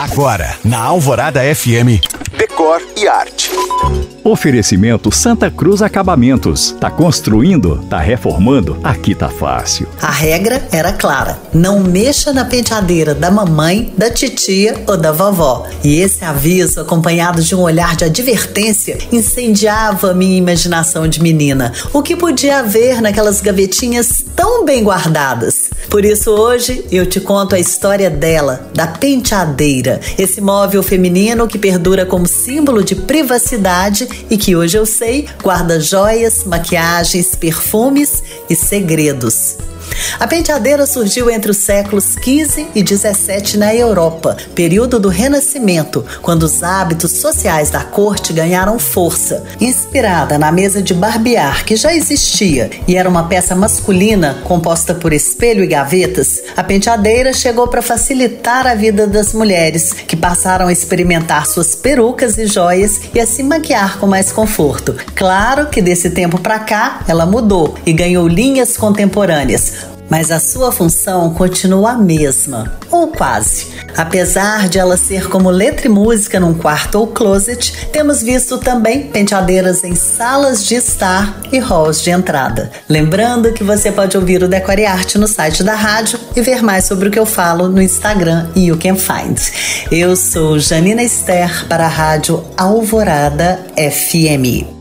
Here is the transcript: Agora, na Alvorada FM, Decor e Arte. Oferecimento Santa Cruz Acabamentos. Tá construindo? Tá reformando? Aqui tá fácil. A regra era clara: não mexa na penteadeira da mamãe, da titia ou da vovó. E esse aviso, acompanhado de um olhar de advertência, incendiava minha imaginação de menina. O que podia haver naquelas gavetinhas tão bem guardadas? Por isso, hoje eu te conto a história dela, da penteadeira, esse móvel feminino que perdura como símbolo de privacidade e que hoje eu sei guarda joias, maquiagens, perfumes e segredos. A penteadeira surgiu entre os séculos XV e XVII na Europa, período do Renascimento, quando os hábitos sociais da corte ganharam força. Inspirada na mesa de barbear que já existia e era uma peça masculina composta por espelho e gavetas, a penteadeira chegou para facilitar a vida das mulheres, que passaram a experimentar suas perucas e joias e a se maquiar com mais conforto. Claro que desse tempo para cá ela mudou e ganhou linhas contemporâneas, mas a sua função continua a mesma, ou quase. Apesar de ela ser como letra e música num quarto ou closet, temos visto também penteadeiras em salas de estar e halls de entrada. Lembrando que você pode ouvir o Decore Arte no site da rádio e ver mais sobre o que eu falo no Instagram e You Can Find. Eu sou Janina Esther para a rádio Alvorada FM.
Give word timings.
Agora, 0.00 0.56
na 0.64 0.78
Alvorada 0.80 1.42
FM, 1.54 2.00
Decor 2.34 2.80
e 2.96 3.06
Arte. 3.06 3.50
Oferecimento 4.22 5.10
Santa 5.10 5.50
Cruz 5.50 5.80
Acabamentos. 5.80 6.76
Tá 6.78 6.90
construindo? 6.90 7.82
Tá 7.88 7.98
reformando? 7.98 8.78
Aqui 8.84 9.14
tá 9.14 9.30
fácil. 9.30 9.88
A 10.00 10.10
regra 10.10 10.62
era 10.70 10.92
clara: 10.92 11.38
não 11.54 11.80
mexa 11.80 12.30
na 12.30 12.44
penteadeira 12.44 13.14
da 13.14 13.30
mamãe, 13.30 13.92
da 13.96 14.10
titia 14.10 14.84
ou 14.86 14.96
da 14.98 15.10
vovó. 15.10 15.66
E 15.82 16.00
esse 16.00 16.22
aviso, 16.22 16.80
acompanhado 16.80 17.42
de 17.42 17.54
um 17.54 17.60
olhar 17.60 17.96
de 17.96 18.04
advertência, 18.04 18.98
incendiava 19.10 20.12
minha 20.12 20.36
imaginação 20.36 21.08
de 21.08 21.22
menina. 21.22 21.72
O 21.90 22.02
que 22.02 22.14
podia 22.14 22.58
haver 22.58 23.00
naquelas 23.00 23.40
gavetinhas 23.40 24.22
tão 24.36 24.66
bem 24.66 24.84
guardadas? 24.84 25.70
Por 25.88 26.04
isso, 26.04 26.30
hoje 26.30 26.84
eu 26.92 27.06
te 27.06 27.20
conto 27.20 27.54
a 27.54 27.58
história 27.58 28.10
dela, 28.10 28.70
da 28.74 28.86
penteadeira, 28.86 29.98
esse 30.18 30.40
móvel 30.40 30.82
feminino 30.82 31.48
que 31.48 31.58
perdura 31.58 32.04
como 32.04 32.26
símbolo 32.26 32.84
de 32.84 32.94
privacidade 32.94 34.09
e 34.30 34.36
que 34.36 34.56
hoje 34.56 34.76
eu 34.76 34.86
sei 34.86 35.28
guarda 35.42 35.80
joias, 35.80 36.44
maquiagens, 36.44 37.34
perfumes 37.34 38.22
e 38.48 38.56
segredos. 38.56 39.56
A 40.20 40.26
penteadeira 40.26 40.84
surgiu 40.84 41.30
entre 41.30 41.50
os 41.50 41.56
séculos 41.56 42.12
XV 42.12 42.66
e 42.74 42.86
XVII 42.86 43.56
na 43.56 43.74
Europa, 43.74 44.36
período 44.54 45.00
do 45.00 45.08
Renascimento, 45.08 46.04
quando 46.20 46.42
os 46.42 46.62
hábitos 46.62 47.12
sociais 47.12 47.70
da 47.70 47.84
corte 47.84 48.30
ganharam 48.30 48.78
força. 48.78 49.42
Inspirada 49.58 50.38
na 50.38 50.52
mesa 50.52 50.82
de 50.82 50.92
barbear 50.92 51.64
que 51.64 51.74
já 51.74 51.94
existia 51.94 52.68
e 52.86 52.96
era 52.96 53.08
uma 53.08 53.28
peça 53.28 53.56
masculina 53.56 54.36
composta 54.44 54.94
por 54.94 55.14
espelho 55.14 55.64
e 55.64 55.66
gavetas, 55.66 56.42
a 56.54 56.62
penteadeira 56.62 57.32
chegou 57.32 57.66
para 57.68 57.80
facilitar 57.80 58.66
a 58.66 58.74
vida 58.74 59.06
das 59.06 59.32
mulheres, 59.32 59.90
que 60.06 60.16
passaram 60.16 60.66
a 60.66 60.72
experimentar 60.72 61.46
suas 61.46 61.74
perucas 61.74 62.36
e 62.36 62.46
joias 62.46 63.00
e 63.14 63.20
a 63.20 63.26
se 63.26 63.42
maquiar 63.42 63.98
com 63.98 64.06
mais 64.06 64.30
conforto. 64.30 64.94
Claro 65.14 65.68
que 65.68 65.80
desse 65.80 66.10
tempo 66.10 66.38
para 66.38 66.58
cá 66.58 67.00
ela 67.08 67.24
mudou 67.24 67.74
e 67.86 67.92
ganhou 67.94 68.28
linhas 68.28 68.76
contemporâneas, 68.76 69.88
mas 70.10 70.32
a 70.32 70.40
sua 70.40 70.72
função 70.72 71.32
continua 71.32 71.92
a 71.92 71.96
mesma, 71.96 72.76
ou 72.90 73.06
quase. 73.06 73.68
Apesar 73.96 74.68
de 74.68 74.78
ela 74.78 74.96
ser 74.96 75.28
como 75.28 75.48
letra 75.48 75.86
e 75.86 75.88
música 75.88 76.40
num 76.40 76.52
quarto 76.52 76.96
ou 76.96 77.06
closet, 77.06 77.88
temos 77.92 78.22
visto 78.22 78.58
também 78.58 79.04
penteadeiras 79.04 79.84
em 79.84 79.94
salas 79.94 80.66
de 80.66 80.74
estar 80.74 81.40
e 81.52 81.58
halls 81.58 82.02
de 82.02 82.10
entrada. 82.10 82.70
Lembrando 82.88 83.52
que 83.52 83.62
você 83.62 83.92
pode 83.92 84.16
ouvir 84.16 84.42
o 84.42 84.48
Decore 84.48 84.86
Arte 84.86 85.16
no 85.16 85.28
site 85.28 85.62
da 85.62 85.74
rádio 85.74 86.18
e 86.34 86.40
ver 86.40 86.62
mais 86.62 86.84
sobre 86.84 87.08
o 87.08 87.10
que 87.10 87.18
eu 87.18 87.26
falo 87.26 87.68
no 87.68 87.80
Instagram 87.80 88.48
e 88.56 88.66
You 88.66 88.78
Can 88.78 88.96
Find. 88.96 89.38
Eu 89.90 90.16
sou 90.16 90.58
Janina 90.58 91.02
Esther 91.02 91.66
para 91.66 91.84
a 91.84 91.88
rádio 91.88 92.44
Alvorada 92.56 93.60
FM. 93.76 94.79